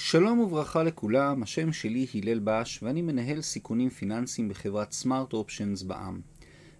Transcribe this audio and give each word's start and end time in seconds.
שלום 0.00 0.38
וברכה 0.38 0.82
לכולם, 0.82 1.42
השם 1.42 1.72
שלי 1.72 2.06
הלל 2.14 2.40
בש 2.44 2.82
ואני 2.82 3.02
מנהל 3.02 3.40
סיכונים 3.40 3.90
פיננסיים 3.90 4.48
בחברת 4.48 4.92
סמארט 4.92 5.32
אופשנס 5.32 5.82
בע"מ. 5.82 6.20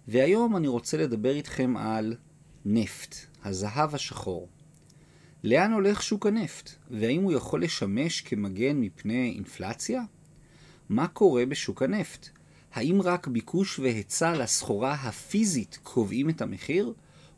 והיום 0.09 0.57
אני 0.57 0.69
רוצה 0.69 0.97
לדבר 0.97 1.35
איתכם 1.35 1.77
על 1.77 2.15
נפט, 2.65 3.17
הזהב 3.45 3.95
השחור. 3.95 4.49
לאן 5.45 5.73
הולך 5.73 6.03
שוק 6.03 6.27
הנפט, 6.27 6.71
והאם 6.91 7.23
הוא 7.23 7.33
יכול 7.33 7.63
לשמש 7.63 8.21
כמגן 8.21 8.81
מפני 8.81 9.33
אינפלציה? 9.37 10.03
מה 10.89 11.09
קורה 11.09 11.47
בשוק 11.47 11.83
הנפט? 11.83 12.29
האם 12.73 13.03
רק 13.03 13.27
ביקוש 13.27 13.79
והיצע 13.79 14.33
לסחורה 14.33 14.93
הפיזית 14.95 15.79
קובעים 15.83 16.31
את 16.31 16.43
המחיר? 16.43 16.93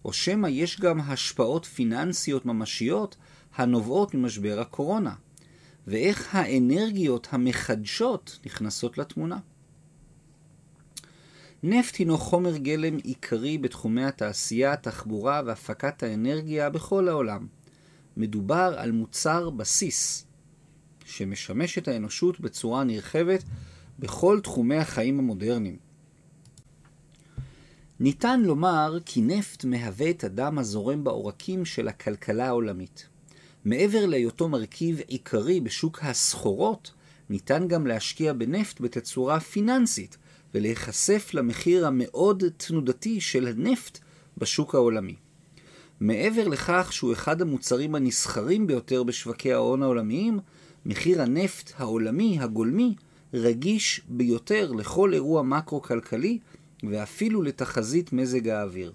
או 0.04 0.12
שמא 0.12 0.46
יש 0.46 0.80
גם 0.80 1.00
השפעות 1.00 1.64
פיננסיות 1.64 2.46
ממשיות 2.46 3.16
הנובעות 3.56 4.14
ממשבר 4.14 4.60
הקורונה? 4.60 5.14
ואיך 5.86 6.34
האנרגיות 6.34 7.28
המחדשות 7.30 8.38
נכנסות 8.46 8.98
לתמונה. 8.98 9.38
נפט 11.62 11.96
הינו 11.96 12.18
חומר 12.18 12.56
גלם 12.56 12.96
עיקרי 12.96 13.58
בתחומי 13.58 14.04
התעשייה, 14.04 14.72
התחבורה 14.72 15.42
והפקת 15.46 16.02
האנרגיה 16.02 16.70
בכל 16.70 17.08
העולם. 17.08 17.46
מדובר 18.16 18.74
על 18.78 18.92
מוצר 18.92 19.50
בסיס 19.50 20.26
שמשמש 21.04 21.78
את 21.78 21.88
האנושות 21.88 22.40
בצורה 22.40 22.84
נרחבת 22.84 23.44
בכל 23.98 24.40
תחומי 24.42 24.76
החיים 24.76 25.18
המודרניים. 25.18 25.76
ניתן 28.00 28.40
לומר 28.40 28.98
כי 29.04 29.22
נפט 29.22 29.64
מהווה 29.64 30.10
את 30.10 30.24
הדם 30.24 30.58
הזורם 30.58 31.04
בעורקים 31.04 31.64
של 31.64 31.88
הכלכלה 31.88 32.46
העולמית. 32.46 33.08
מעבר 33.64 34.06
להיותו 34.06 34.48
מרכיב 34.48 35.00
עיקרי 35.06 35.60
בשוק 35.60 35.98
הסחורות, 36.02 36.92
ניתן 37.30 37.68
גם 37.68 37.86
להשקיע 37.86 38.32
בנפט 38.32 38.80
בתצורה 38.80 39.40
פיננסית 39.40 40.16
ולהיחשף 40.54 41.30
למחיר 41.34 41.86
המאוד 41.86 42.44
תנודתי 42.56 43.20
של 43.20 43.46
הנפט 43.46 43.98
בשוק 44.38 44.74
העולמי. 44.74 45.16
מעבר 46.00 46.48
לכך 46.48 46.88
שהוא 46.92 47.12
אחד 47.12 47.42
המוצרים 47.42 47.94
הנסחרים 47.94 48.66
ביותר 48.66 49.02
בשווקי 49.02 49.52
ההון 49.52 49.82
העולמיים, 49.82 50.38
מחיר 50.86 51.22
הנפט 51.22 51.72
העולמי 51.76 52.38
הגולמי 52.40 52.94
רגיש 53.34 54.00
ביותר 54.08 54.72
לכל 54.72 55.14
אירוע 55.14 55.42
מקרו-כלכלי 55.42 56.38
ואפילו 56.90 57.42
לתחזית 57.42 58.12
מזג 58.12 58.48
האוויר. 58.48 58.92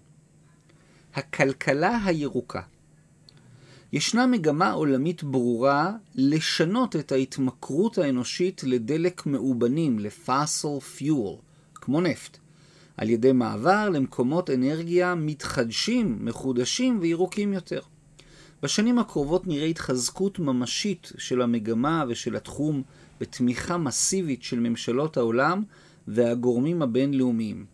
הכלכלה 1.13 1.99
הירוקה 2.05 2.61
ישנה 3.95 4.27
מגמה 4.27 4.71
עולמית 4.71 5.23
ברורה 5.23 5.91
לשנות 6.15 6.95
את 6.95 7.11
ההתמכרות 7.11 7.97
האנושית 7.97 8.63
לדלק 8.63 9.25
מאובנים, 9.25 9.99
לפאסל 9.99 10.79
פיול, 10.79 11.35
כמו 11.75 12.01
נפט, 12.01 12.37
על 12.97 13.09
ידי 13.09 13.31
מעבר 13.31 13.89
למקומות 13.89 14.49
אנרגיה 14.49 15.15
מתחדשים, 15.15 16.17
מחודשים 16.21 16.97
וירוקים 17.01 17.53
יותר. 17.53 17.79
בשנים 18.63 18.99
הקרובות 18.99 19.47
נראה 19.47 19.65
התחזקות 19.65 20.39
ממשית 20.39 21.11
של 21.17 21.41
המגמה 21.41 22.03
ושל 22.07 22.35
התחום 22.35 22.81
בתמיכה 23.19 23.77
מסיבית 23.77 24.43
של 24.43 24.59
ממשלות 24.59 25.17
העולם 25.17 25.63
והגורמים 26.07 26.81
הבינלאומיים. 26.81 27.65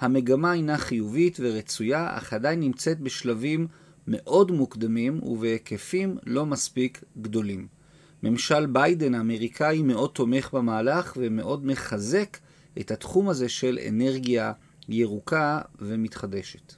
המגמה 0.00 0.50
הינה 0.50 0.78
חיובית 0.78 1.36
ורצויה, 1.40 2.16
אך 2.18 2.32
עדיין 2.32 2.60
נמצאת 2.60 3.00
בשלבים 3.00 3.66
מאוד 4.06 4.50
מוקדמים 4.50 5.22
ובהיקפים 5.22 6.18
לא 6.26 6.46
מספיק 6.46 7.04
גדולים. 7.20 7.66
ממשל 8.22 8.66
ביידן 8.66 9.14
האמריקאי 9.14 9.82
מאוד 9.82 10.10
תומך 10.10 10.54
במהלך 10.54 11.12
ומאוד 11.16 11.66
מחזק 11.66 12.38
את 12.80 12.90
התחום 12.90 13.28
הזה 13.28 13.48
של 13.48 13.78
אנרגיה 13.88 14.52
ירוקה 14.88 15.60
ומתחדשת. 15.78 16.74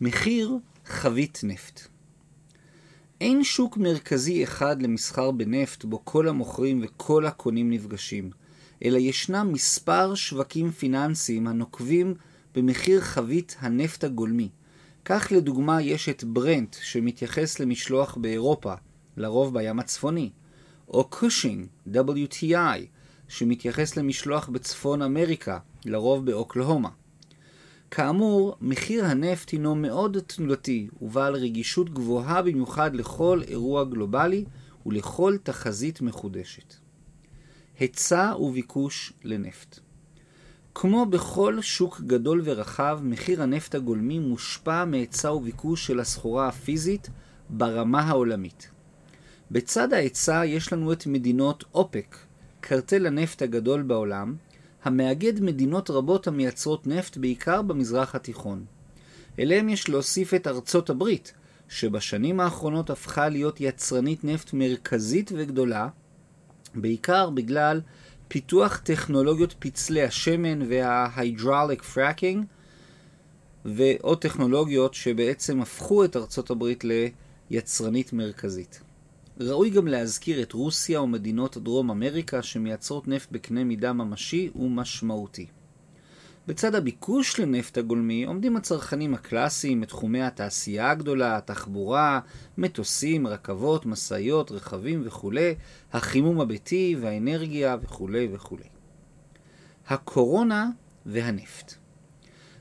מחיר 0.00 0.58
חבית 0.86 1.40
נפט 1.42 1.88
אין 3.20 3.44
שוק 3.44 3.76
מרכזי 3.76 4.44
אחד 4.44 4.82
למסחר 4.82 5.30
בנפט 5.30 5.84
בו 5.84 6.04
כל 6.04 6.28
המוכרים 6.28 6.80
וכל 6.84 7.26
הקונים 7.26 7.70
נפגשים, 7.70 8.30
אלא 8.84 8.98
ישנם 8.98 9.50
מספר 9.52 10.14
שווקים 10.14 10.70
פיננסיים 10.70 11.46
הנוקבים 11.46 12.14
במחיר 12.54 13.00
חבית 13.00 13.56
הנפט 13.60 14.04
הגולמי, 14.04 14.48
כך 15.10 15.32
לדוגמה 15.36 15.82
יש 15.82 16.08
את 16.08 16.24
ברנט 16.24 16.76
שמתייחס 16.82 17.60
למשלוח 17.60 18.16
באירופה, 18.16 18.74
לרוב 19.16 19.54
בים 19.58 19.78
הצפוני, 19.78 20.30
או 20.88 21.04
קושינג, 21.04 21.66
WTI, 21.92 22.78
שמתייחס 23.28 23.96
למשלוח 23.96 24.48
בצפון 24.48 25.02
אמריקה, 25.02 25.58
לרוב 25.84 26.26
באוקלהומה. 26.26 26.88
כאמור, 27.90 28.56
מחיר 28.60 29.04
הנפט 29.04 29.50
הינו 29.50 29.74
מאוד 29.74 30.16
תנודתי 30.26 30.88
ובעל 31.02 31.34
רגישות 31.34 31.90
גבוהה 31.90 32.42
במיוחד 32.42 32.94
לכל 32.94 33.42
אירוע 33.48 33.84
גלובלי 33.84 34.44
ולכל 34.86 35.36
תחזית 35.42 36.00
מחודשת. 36.00 36.74
היצע 37.78 38.34
וביקוש 38.40 39.12
לנפט 39.24 39.80
כמו 40.80 41.06
בכל 41.06 41.60
שוק 41.60 42.00
גדול 42.00 42.42
ורחב, 42.44 43.00
מחיר 43.02 43.42
הנפט 43.42 43.74
הגולמי 43.74 44.18
מושפע 44.18 44.84
מהיצע 44.84 45.32
וביקוש 45.32 45.86
של 45.86 46.00
הסחורה 46.00 46.48
הפיזית 46.48 47.08
ברמה 47.50 48.00
העולמית. 48.00 48.70
בצד 49.50 49.92
ההיצע 49.92 50.42
יש 50.44 50.72
לנו 50.72 50.92
את 50.92 51.06
מדינות 51.06 51.64
אופק, 51.74 52.16
קרטל 52.60 53.06
הנפט 53.06 53.42
הגדול 53.42 53.82
בעולם, 53.82 54.36
המאגד 54.84 55.40
מדינות 55.40 55.90
רבות 55.90 56.26
המייצרות 56.26 56.86
נפט 56.86 57.16
בעיקר 57.16 57.62
במזרח 57.62 58.14
התיכון. 58.14 58.64
אליהם 59.38 59.68
יש 59.68 59.88
להוסיף 59.88 60.34
את 60.34 60.46
ארצות 60.46 60.90
הברית, 60.90 61.32
שבשנים 61.68 62.40
האחרונות 62.40 62.90
הפכה 62.90 63.28
להיות 63.28 63.60
יצרנית 63.60 64.24
נפט 64.24 64.52
מרכזית 64.52 65.32
וגדולה, 65.36 65.88
בעיקר 66.74 67.30
בגלל 67.30 67.80
פיתוח 68.28 68.76
טכנולוגיות 68.76 69.54
פצלי 69.58 70.02
השמן 70.02 70.62
fracking 71.82 72.44
ועוד 73.64 74.20
טכנולוגיות 74.20 74.94
שבעצם 74.94 75.60
הפכו 75.60 76.04
את 76.04 76.16
ארצות 76.16 76.50
הברית 76.50 76.84
ליצרנית 77.50 78.12
מרכזית. 78.12 78.80
ראוי 79.40 79.70
גם 79.70 79.86
להזכיר 79.86 80.42
את 80.42 80.52
רוסיה 80.52 81.02
ומדינות 81.02 81.56
דרום 81.56 81.90
אמריקה 81.90 82.42
שמייצרות 82.42 83.08
נפט 83.08 83.32
בקנה 83.32 83.64
מידה 83.64 83.92
ממשי 83.92 84.50
ומשמעותי. 84.56 85.46
בצד 86.48 86.74
הביקוש 86.74 87.40
לנפט 87.40 87.78
הגולמי 87.78 88.24
עומדים 88.24 88.56
הצרכנים 88.56 89.14
הקלאסיים 89.14 89.80
מתחומי 89.80 90.22
התעשייה 90.22 90.90
הגדולה, 90.90 91.36
התחבורה, 91.36 92.20
מטוסים, 92.58 93.26
רכבות, 93.26 93.86
משאיות, 93.86 94.50
רכבים 94.52 95.02
וכולי, 95.04 95.54
החימום 95.92 96.40
הביתי 96.40 96.96
והאנרגיה 97.00 97.76
וכולי 97.82 98.28
וכולי. 98.32 98.64
הקורונה 99.88 100.70
והנפט 101.06 101.74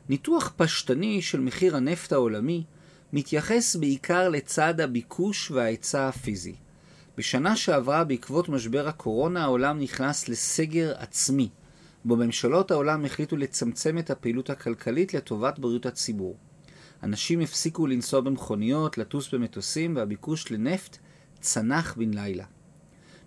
ניתוח 0.09 0.53
פשטני 0.55 1.21
של 1.21 1.39
מחיר 1.39 1.75
הנפט 1.75 2.11
העולמי 2.11 2.63
מתייחס 3.13 3.75
בעיקר 3.75 4.29
לצד 4.29 4.81
הביקוש 4.81 5.51
וההיצע 5.51 6.07
הפיזי. 6.07 6.55
בשנה 7.17 7.55
שעברה 7.55 8.03
בעקבות 8.03 8.49
משבר 8.49 8.87
הקורונה 8.87 9.43
העולם 9.43 9.79
נכנס 9.79 10.29
לסגר 10.29 10.93
עצמי. 10.97 11.49
בו 12.07 12.15
ממשלות 12.15 12.71
העולם 12.71 13.05
החליטו 13.05 13.37
לצמצם 13.37 13.97
את 13.97 14.09
הפעילות 14.09 14.49
הכלכלית 14.49 15.13
לטובת 15.13 15.59
בריאות 15.59 15.85
הציבור. 15.85 16.37
אנשים 17.03 17.39
הפסיקו 17.39 17.87
לנסוע 17.87 18.21
במכוניות, 18.21 18.97
לטוס 18.97 19.33
במטוסים, 19.33 19.95
והביקוש 19.95 20.51
לנפט 20.51 20.97
צנח 21.39 21.95
בן 21.97 22.13
לילה. 22.13 22.45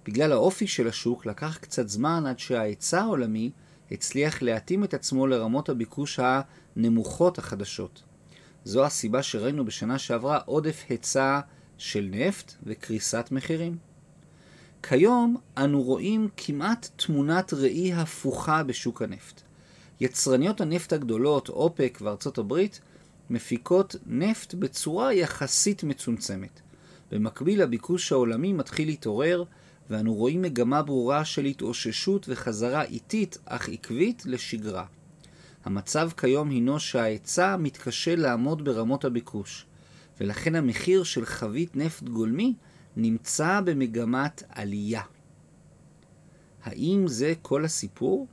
בגלל 0.06 0.32
האופי 0.32 0.66
של 0.66 0.88
השוק 0.88 1.26
לקח 1.26 1.58
קצת 1.60 1.88
זמן 1.88 2.24
עד 2.26 2.38
שההיצע 2.38 3.00
העולמי 3.00 3.50
הצליח 3.90 4.42
להתאים 4.42 4.84
את 4.84 4.94
עצמו 4.94 5.26
לרמות 5.26 5.68
הביקוש 5.68 6.20
הנמוכות 6.22 7.38
החדשות. 7.38 8.02
זו 8.64 8.84
הסיבה 8.84 9.22
שראינו 9.22 9.64
בשנה 9.64 9.98
שעברה 9.98 10.38
עודף 10.44 10.84
היצע 10.88 11.40
של 11.78 12.08
נפט 12.10 12.52
וקריסת 12.62 13.28
מחירים. 13.30 13.89
כיום 14.82 15.36
אנו 15.58 15.82
רואים 15.82 16.28
כמעט 16.36 16.88
תמונת 16.96 17.52
ראי 17.54 17.92
הפוכה 17.92 18.62
בשוק 18.62 19.02
הנפט. 19.02 19.40
יצרניות 20.00 20.60
הנפט 20.60 20.92
הגדולות, 20.92 21.48
אופק 21.48 21.98
וארצות 22.02 22.38
הברית, 22.38 22.80
מפיקות 23.30 23.96
נפט 24.06 24.54
בצורה 24.54 25.12
יחסית 25.12 25.84
מצומצמת. 25.84 26.60
במקביל 27.12 27.62
הביקוש 27.62 28.12
העולמי 28.12 28.52
מתחיל 28.52 28.88
להתעורר, 28.88 29.44
ואנו 29.90 30.14
רואים 30.14 30.42
מגמה 30.42 30.82
ברורה 30.82 31.24
של 31.24 31.44
התאוששות 31.44 32.26
וחזרה 32.28 32.82
איטית 32.82 33.38
אך 33.44 33.68
עקבית 33.68 34.22
לשגרה. 34.26 34.84
המצב 35.64 36.10
כיום 36.16 36.50
הינו 36.50 36.80
שההיצע 36.80 37.56
מתקשה 37.56 38.16
לעמוד 38.16 38.64
ברמות 38.64 39.04
הביקוש, 39.04 39.66
ולכן 40.20 40.54
המחיר 40.54 41.02
של 41.02 41.26
חבית 41.26 41.76
נפט 41.76 42.02
גולמי 42.02 42.54
נמצא 42.96 43.60
במגמת 43.60 44.42
עלייה. 44.48 45.02
האם 46.62 47.08
זה 47.08 47.32
כל 47.42 47.64
הסיפור? 47.64 48.26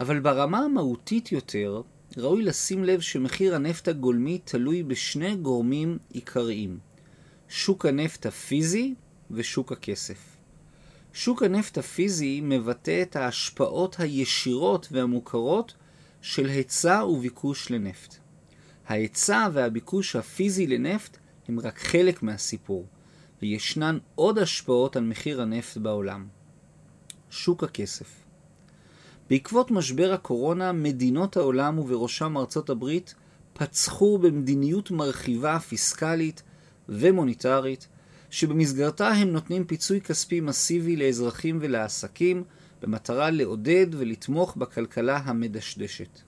אבל 0.00 0.20
ברמה 0.20 0.58
המהותית 0.58 1.32
יותר, 1.32 1.82
ראוי 2.16 2.42
לשים 2.42 2.84
לב 2.84 3.00
שמחיר 3.00 3.54
הנפט 3.54 3.88
הגולמי 3.88 4.38
תלוי 4.44 4.82
בשני 4.82 5.36
גורמים 5.36 5.98
עיקריים, 6.12 6.78
שוק 7.48 7.86
הנפט 7.86 8.26
הפיזי 8.26 8.94
ושוק 9.30 9.72
הכסף. 9.72 10.36
שוק 11.12 11.42
הנפט 11.42 11.78
הפיזי 11.78 12.40
מבטא 12.40 13.02
את 13.02 13.16
ההשפעות 13.16 13.96
הישירות 14.00 14.88
והמוכרות 14.92 15.74
של 16.22 16.46
היצע 16.48 17.04
וביקוש 17.04 17.70
לנפט. 17.70 18.14
ההיצע 18.86 19.48
והביקוש 19.52 20.16
הפיזי 20.16 20.66
לנפט 20.66 21.18
הם 21.48 21.60
רק 21.60 21.78
חלק 21.78 22.22
מהסיפור, 22.22 22.86
וישנן 23.42 23.98
עוד 24.14 24.38
השפעות 24.38 24.96
על 24.96 25.04
מחיר 25.04 25.42
הנפט 25.42 25.76
בעולם. 25.76 26.26
שוק 27.30 27.64
הכסף 27.64 28.06
בעקבות 29.30 29.70
משבר 29.70 30.12
הקורונה, 30.12 30.72
מדינות 30.72 31.36
העולם 31.36 31.78
ובראשם 31.78 32.36
ארצות 32.36 32.70
הברית 32.70 33.14
פצחו 33.52 34.18
במדיניות 34.18 34.90
מרחיבה 34.90 35.58
פיסקלית 35.58 36.42
ומוניטרית, 36.88 37.88
שבמסגרתה 38.30 39.08
הם 39.08 39.28
נותנים 39.28 39.64
פיצוי 39.64 40.00
כספי 40.00 40.40
מסיבי 40.40 40.96
לאזרחים 40.96 41.58
ולעסקים, 41.60 42.44
במטרה 42.82 43.30
לעודד 43.30 43.86
ולתמוך 43.90 44.56
בכלכלה 44.56 45.16
המדשדשת. 45.16 46.18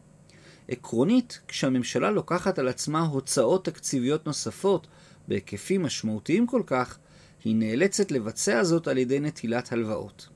עקרונית, 0.69 1.41
כשהממשלה 1.49 2.11
לוקחת 2.11 2.59
על 2.59 2.69
עצמה 2.69 3.01
הוצאות 3.01 3.65
תקציביות 3.65 4.27
נוספות 4.27 4.87
בהיקפים 5.29 5.83
משמעותיים 5.83 6.47
כל 6.47 6.63
כך, 6.67 6.99
היא 7.45 7.57
נאלצת 7.57 8.11
לבצע 8.11 8.65
זאת 8.65 8.89
על 8.89 8.99
ידי 8.99 9.21
נטילת 9.21 9.73
הלוואות. 9.73 10.29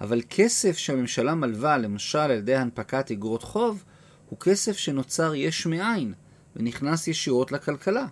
אבל 0.00 0.20
כסף 0.30 0.78
שהממשלה 0.78 1.34
מלווה, 1.34 1.78
למשל 1.78 2.18
על 2.18 2.30
ידי 2.30 2.54
הנפקת 2.54 3.10
אגרות 3.10 3.42
חוב, 3.42 3.84
הוא 4.28 4.38
כסף 4.40 4.76
שנוצר 4.76 5.34
יש 5.34 5.66
מאין 5.66 6.14
ונכנס 6.56 7.08
ישירות 7.08 7.52
לכלכלה. 7.52 8.06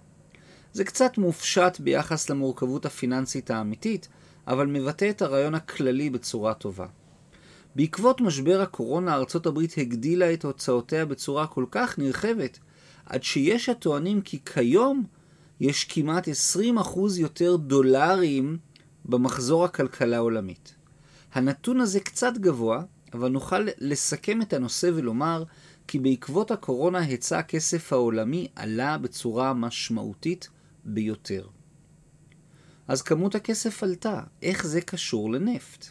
זה 0.73 0.85
קצת 0.85 1.19
מופשט 1.19 1.81
ביחס 1.81 2.31
למורכבות 2.31 2.87
הפיננסית 2.87 3.51
האמיתית, 3.51 4.09
אבל 4.47 4.67
מבטא 4.67 5.11
את 5.11 5.23
הרעיון 5.23 5.55
הכללי 5.55 6.11
בצורה 6.11 6.55
טובה. 6.55 6.87
בעקבות 7.77 8.21
משבר 8.21 8.61
הקורונה 8.61 9.15
ארצות 9.15 9.47
הברית 9.47 9.75
הגדילה 9.79 10.33
את 10.33 10.45
הוצאותיה 10.45 11.07
בצורה 11.07 11.47
כל 11.47 11.65
כך 11.71 11.99
נרחבת, 11.99 12.59
עד 13.07 13.23
שיש 13.23 13.69
הטוענים 13.69 14.21
כי 14.21 14.39
כיום 14.45 15.05
יש 15.61 15.85
כמעט 15.85 16.29
20% 16.29 16.31
יותר 17.17 17.57
דולרים 17.57 18.59
במחזור 19.05 19.65
הכלכלה 19.65 20.17
העולמית. 20.17 20.75
הנתון 21.33 21.81
הזה 21.81 22.01
קצת 22.01 22.33
גבוה, 22.37 22.83
אבל 23.13 23.29
נוכל 23.29 23.67
לסכם 23.79 24.43
את 24.43 24.53
הנושא 24.53 24.91
ולומר 24.95 25.45
כי 25.87 25.99
בעקבות 25.99 26.51
הקורונה 26.51 26.99
היצע 26.99 27.39
הכסף 27.39 27.93
העולמי 27.93 28.49
עלה 28.57 28.99
בצורה 28.99 29.55
משמעותית 29.55 30.49
ביותר. 30.85 31.47
אז 32.89 33.03
כמות 33.03 33.35
הכסף 33.35 33.83
עלתה, 33.83 34.21
איך 34.43 34.67
זה 34.67 34.81
קשור 34.81 35.33
לנפט? 35.33 35.87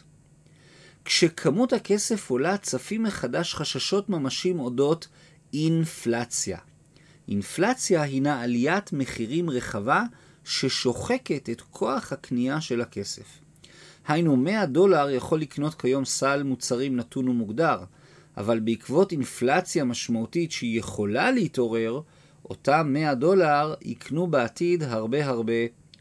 כשכמות 1.04 1.72
הכסף 1.72 2.30
עולה, 2.30 2.56
צפים 2.56 3.02
מחדש 3.02 3.54
חששות 3.54 4.08
ממשיים 4.08 4.60
אודות 4.60 5.08
אינפלציה. 5.52 6.58
אינפלציה 7.30 8.02
הינה 8.02 8.42
עליית 8.42 8.92
מחירים 8.92 9.50
רחבה 9.50 10.02
ששוחקת 10.44 11.50
את 11.50 11.60
כוח 11.60 12.12
הקנייה 12.12 12.60
של 12.60 12.80
הכסף. 12.80 13.38
היינו 14.08 14.36
100 14.36 14.66
דולר 14.66 15.10
יכול 15.10 15.40
לקנות 15.40 15.74
כיום 15.74 16.04
סל 16.04 16.42
מוצרים 16.42 16.96
נתון 16.96 17.28
ומוגדר, 17.28 17.78
אבל 18.36 18.60
בעקבות 18.60 19.12
אינפלציה 19.12 19.84
משמעותית 19.84 20.52
שהיא 20.52 20.78
יכולה 20.78 21.30
להתעורר, 21.30 22.00
אותם 22.44 22.88
100 22.92 23.14
דולר 23.14 23.74
יקנו 23.82 24.26
בעתיד 24.26 24.82
הרבה 24.82 25.26
הרבה 25.26 25.52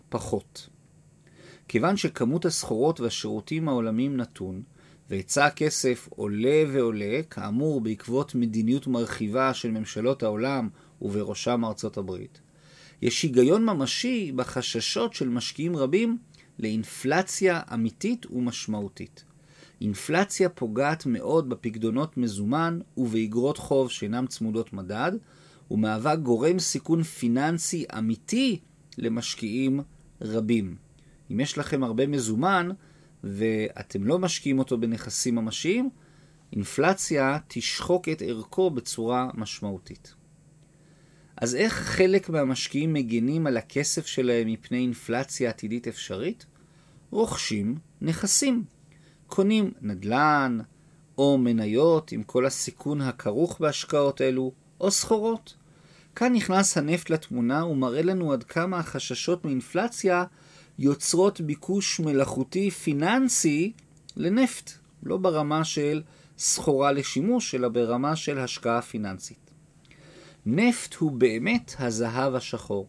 פחות. 0.10 0.70
כיוון 1.68 1.98
שכמות 1.98 2.46
הסחורות 2.46 3.00
והשירותים 3.00 3.70
העולמיים 3.70 4.18
נתון, 4.18 4.62
והיצע 5.10 5.46
הכסף 5.46 6.08
עולה 6.12 6.64
ועולה, 6.74 7.20
כאמור 7.30 7.82
בעקבות 7.82 8.36
מדיניות 8.36 8.88
מרחיבה 8.88 9.54
של 9.54 9.72
ממשלות 9.72 10.24
העולם 10.24 10.70
ובראשם 11.02 11.66
ארצות 11.66 11.98
הברית, 11.98 12.42
יש 13.02 13.24
היגיון 13.24 13.66
ממשי 13.66 14.32
בחששות 14.36 15.14
של 15.14 15.30
משקיעים 15.30 15.76
רבים 15.76 16.18
לאינפלציה 16.60 17.62
אמיתית 17.74 18.26
ומשמעותית. 18.32 19.24
אינפלציה 19.82 20.50
פוגעת 20.50 21.06
מאוד 21.06 21.50
בפקדונות 21.50 22.18
מזומן 22.18 22.80
ובאגרות 22.98 23.58
חוב 23.58 23.92
שאינן 23.92 24.28
צמודות 24.28 24.74
מדד, 24.74 25.12
ומהווה 25.72 26.16
גורם 26.16 26.60
סיכון 26.60 27.04
פיננסי 27.04 27.86
אמיתי 27.98 28.60
למשקיעים 28.98 29.80
רבים. 30.22 30.76
אם 31.32 31.40
יש 31.40 31.58
לכם 31.58 31.84
הרבה 31.84 32.08
מזומן 32.08 32.70
ואתם 33.24 34.04
לא 34.04 34.20
משקיעים 34.20 34.60
אותו 34.60 34.78
בנכסים 34.78 35.36
ממשיים, 35.36 35.90
אינפלציה 36.54 37.38
תשחוק 37.48 38.10
את 38.10 38.22
ערכו 38.22 38.70
בצורה 38.70 39.30
משמעותית. 39.34 40.14
אז 41.38 41.56
איך 41.56 41.74
חלק 41.74 42.30
מהמשקיעים 42.30 42.94
מגינים 42.94 43.48
על 43.48 43.58
הכסף 43.58 44.06
שלהם 44.06 44.48
מפני 44.48 44.78
אינפלציה 44.78 45.50
עתידית 45.50 45.88
אפשרית? 45.88 46.46
רוכשים 47.12 47.76
נכסים. 48.02 48.64
קונים 49.28 49.72
נדל"ן, 49.82 50.58
או 51.18 51.38
מניות 51.38 52.12
עם 52.12 52.24
כל 52.24 52.46
הסיכון 52.46 53.02
הכרוך 53.02 53.60
בהשקעות 53.60 54.22
אלו, 54.22 54.52
או 54.82 54.92
סחורות. 54.92 55.56
כאן 56.16 56.34
נכנס 56.34 56.78
הנפט 56.78 57.10
לתמונה 57.10 57.66
ומראה 57.66 58.02
לנו 58.02 58.34
עד 58.34 58.44
כמה 58.44 58.80
החששות 58.80 59.46
מאינפלציה 59.46 60.24
יוצרות 60.82 61.42
ביקוש 61.42 62.00
מלאכותי 62.00 62.72
פיננסי 62.72 63.74
לנפט, 64.16 64.72
לא 65.04 65.18
ברמה 65.18 65.64
של 65.64 66.02
סחורה 66.38 66.92
לשימוש, 66.92 67.56
אלא 67.56 67.68
ברמה 67.68 68.16
של 68.16 68.40
השקעה 68.40 68.82
פיננסית. 68.82 69.52
נפט 70.46 70.96
הוא 70.96 71.12
באמת 71.12 71.76
הזהב 71.80 72.36
השחור. 72.36 72.88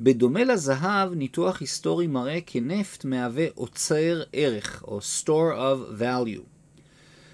בדומה 0.00 0.44
לזהב, 0.44 1.14
ניתוח 1.14 1.60
היסטורי 1.60 2.06
מראה 2.06 2.38
כי 2.46 2.60
נפט 2.60 3.04
מהווה 3.04 3.46
אוצר 3.56 4.22
ערך, 4.32 4.84
או 4.86 4.98
store 4.98 5.54
of 5.56 6.00
value, 6.00 6.42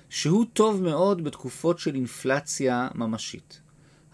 שהוא 0.08 0.44
טוב 0.52 0.82
מאוד 0.82 1.24
בתקופות 1.24 1.78
של 1.78 1.94
אינפלציה 1.94 2.88
ממשית. 2.94 3.60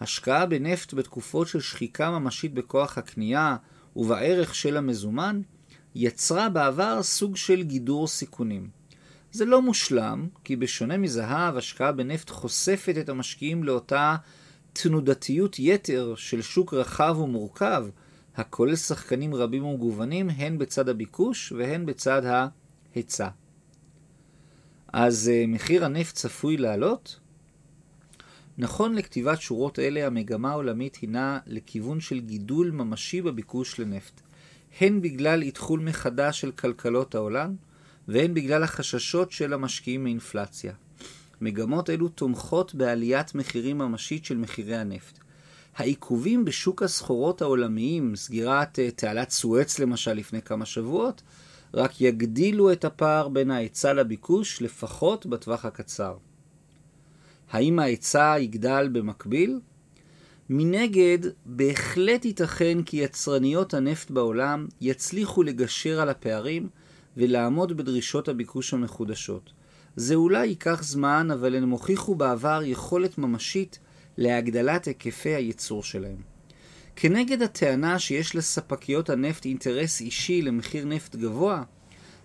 השקעה 0.01 0.47
בנפט 0.47 0.95
בתקופות 0.95 1.49
של 1.49 1.61
שחיקה 1.61 2.11
ממשית 2.11 2.55
בכוח 2.55 2.99
הקנייה 2.99 3.57
ובערך 3.97 4.55
של 4.55 4.77
המזומן, 4.77 5.41
יצרה 5.95 6.49
בעבר 6.49 7.03
סוג 7.03 7.37
של 7.37 7.63
גידור 7.63 8.09
סיכונים. 8.09 8.69
זה 9.33 9.45
לא 9.45 9.63
מושלם, 9.63 10.29
כי 10.45 10.57
בשונה 10.57 10.97
מזהב, 10.97 11.57
השקעה 11.57 11.93
בנפט 11.93 12.31
חושפת 12.31 12.95
את 13.01 13.09
המשקיעים 13.09 13.65
לאותה 13.65 14.17
תנודתיות 14.73 15.59
יתר 15.59 16.15
של 16.17 16.43
שוק 16.43 16.75
רחב 16.75 17.17
ומורכב, 17.19 17.87
הכולל 18.37 18.77
שחקנים 18.77 19.35
רבים 19.35 19.65
ומגוונים, 19.65 20.31
הן 20.31 20.59
בצד 20.59 20.89
הביקוש 20.89 21.53
והן 21.53 21.87
בצד 21.87 22.23
ההיצע. 22.95 23.29
אז 24.93 25.31
uh, 25.33 25.47
מחיר 25.49 25.85
הנפט 25.85 26.15
צפוי 26.15 26.57
לעלות? 26.57 27.21
נכון 28.59 28.95
לכתיבת 28.95 29.41
שורות 29.41 29.79
אלה, 29.79 30.07
המגמה 30.07 30.51
העולמית 30.51 30.97
הינה 30.97 31.39
לכיוון 31.47 32.01
של 32.01 32.21
גידול 32.21 32.71
ממשי 32.71 33.23
בביקוש 33.23 33.81
לנפט, 33.81 34.21
הן 34.81 35.01
בגלל 35.01 35.43
איתחול 35.43 35.81
מחדש 35.81 36.41
של 36.41 36.53
כלכלות 36.53 37.15
העולם, 37.15 37.55
והן 38.09 38.35
בגלל 38.35 38.63
החששות 38.63 39.33
של 39.33 39.53
המשקיעים 39.53 40.05
מאינפלציה. 40.05 40.73
מגמות 41.41 41.91
אלו 41.91 42.09
תומכות 42.09 42.75
בעליית 42.75 43.35
מחירים 43.35 43.79
ממשית 43.79 44.25
של 44.25 44.37
מחירי 44.37 44.77
הנפט. 44.77 45.19
העיכובים 45.77 46.45
בשוק 46.45 46.83
הסחורות 46.83 47.43
העולמיים, 47.43 48.17
סגירת 48.17 48.79
uh, 48.79 48.95
תעלת 48.97 49.31
סואץ 49.31 49.79
למשל 49.79 50.13
לפני 50.13 50.43
כמה 50.43 50.67
שבועות, 50.67 51.23
רק 51.75 52.01
יגדילו 52.01 52.73
את 52.73 52.85
הפער 52.85 53.29
בין 53.29 53.51
ההיצע 53.51 53.93
לביקוש, 53.93 54.63
לפחות 54.63 55.27
בטווח 55.27 55.65
הקצר. 55.65 56.17
האם 57.51 57.79
ההיצע 57.79 58.35
יגדל 58.39 58.89
במקביל? 58.93 59.61
מנגד, 60.51 61.19
בהחלט 61.47 62.25
ייתכן 62.25 62.83
כי 62.83 62.97
יצרניות 62.97 63.75
הנפט 63.75 64.11
בעולם 64.11 64.67
יצליחו 64.81 65.43
לגשר 65.43 66.01
על 66.01 66.09
הפערים 66.09 66.69
ולעמוד 67.17 67.77
בדרישות 67.77 68.29
הביקוש 68.29 68.75
המחודשות. 68.75 69.53
זה 69.97 70.15
אולי 70.15 70.47
ייקח 70.47 70.83
זמן, 70.83 71.29
אבל 71.33 71.55
הן 71.55 71.71
הוכיחו 71.71 72.15
בעבר 72.15 72.61
יכולת 72.65 73.19
ממשית 73.19 73.79
להגדלת 74.17 74.85
היקפי 74.85 75.29
הייצור 75.29 75.83
שלהם. 75.83 76.17
כנגד 76.97 77.43
הטענה 77.43 77.99
שיש 77.99 78.37
לספקיות 78.37 79.11
הנפט 79.11 79.45
אינטרס 79.45 80.01
אישי 80.01 80.43
למחיר 80.43 80.85
נפט 80.85 81.17
גבוה, 81.17 81.63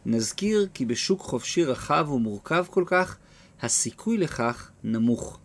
נזכיר 0.06 0.68
כי 0.74 0.86
בשוק 0.86 1.22
חופשי 1.22 1.64
רחב 1.64 2.10
ומורכב 2.10 2.66
כל 2.70 2.84
כך, 2.88 3.18
הסיכוי 3.62 4.18
לכך 4.18 4.72
נמוך. 4.84 5.40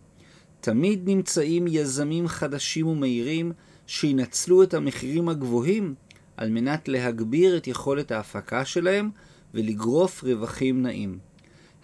תמיד 0.63 1.09
נמצאים 1.09 1.65
יזמים 1.67 2.27
חדשים 2.27 2.87
ומהירים 2.87 3.51
שינצלו 3.87 4.63
את 4.63 4.73
המחירים 4.73 5.29
הגבוהים 5.29 5.95
על 6.37 6.49
מנת 6.49 6.87
להגביר 6.87 7.57
את 7.57 7.67
יכולת 7.67 8.11
ההפקה 8.11 8.65
שלהם 8.65 9.09
ולגרוף 9.53 10.23
רווחים 10.23 10.81
נעים. 10.81 11.19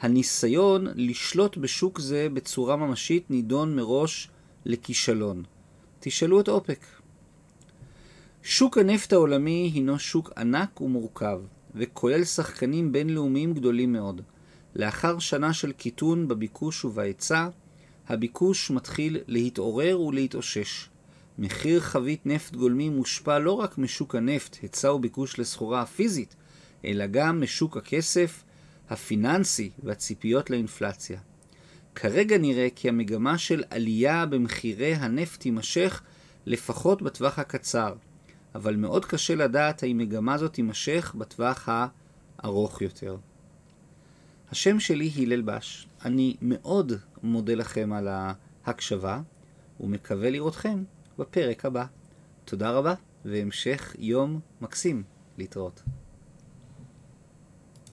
הניסיון 0.01 0.87
לשלוט 0.95 1.57
בשוק 1.57 1.99
זה 1.99 2.27
בצורה 2.33 2.75
ממשית 2.75 3.31
נידון 3.31 3.75
מראש 3.75 4.29
לכישלון. 4.65 5.43
תשאלו 5.99 6.39
את 6.39 6.49
אופק. 6.49 6.85
שוק 8.43 8.77
הנפט 8.77 9.13
העולמי 9.13 9.71
הינו 9.73 9.99
שוק 9.99 10.31
ענק 10.37 10.81
ומורכב, 10.81 11.41
וכולל 11.75 12.23
שחקנים 12.23 12.91
בינלאומיים 12.91 13.53
גדולים 13.53 13.93
מאוד. 13.93 14.21
לאחר 14.75 15.19
שנה 15.19 15.53
של 15.53 15.71
קיטון 15.71 16.27
בביקוש 16.27 16.85
ובהיצע, 16.85 17.49
הביקוש 18.09 18.71
מתחיל 18.71 19.17
להתעורר 19.27 20.01
ולהתאושש. 20.01 20.89
מחיר 21.39 21.79
חבית 21.79 22.25
נפט 22.25 22.55
גולמי 22.55 22.89
מושפע 22.89 23.39
לא 23.39 23.51
רק 23.51 23.77
משוק 23.77 24.15
הנפט, 24.15 24.57
היצע 24.61 24.93
וביקוש 24.93 25.39
לסחורה 25.39 25.81
הפיזית, 25.81 26.35
אלא 26.85 27.07
גם 27.07 27.41
משוק 27.41 27.77
הכסף, 27.77 28.43
הפיננסי 28.89 29.69
והציפיות 29.83 30.49
לאינפלציה. 30.49 31.19
כרגע 31.95 32.37
נראה 32.37 32.67
כי 32.75 32.89
המגמה 32.89 33.37
של 33.37 33.63
עלייה 33.69 34.25
במחירי 34.25 34.93
הנפט 34.93 35.39
תימשך 35.39 36.01
לפחות 36.45 37.01
בטווח 37.01 37.39
הקצר, 37.39 37.93
אבל 38.55 38.75
מאוד 38.75 39.05
קשה 39.05 39.35
לדעת 39.35 39.83
האם 39.83 39.97
מגמה 39.97 40.37
זו 40.37 40.47
תימשך 40.47 41.15
בטווח 41.17 41.69
הארוך 42.37 42.81
יותר. 42.81 43.17
השם 44.51 44.79
שלי 44.79 45.11
הלל 45.17 45.41
בש. 45.41 45.87
אני 46.05 46.35
מאוד 46.41 46.93
מודה 47.23 47.55
לכם 47.55 47.93
על 47.93 48.07
ההקשבה, 48.65 49.21
ומקווה 49.79 50.29
לראותכם 50.29 50.83
בפרק 51.17 51.65
הבא. 51.65 51.85
תודה 52.45 52.71
רבה, 52.71 52.93
והמשך 53.25 53.95
יום 53.99 54.39
מקסים 54.61 55.03
להתראות. 55.37 55.83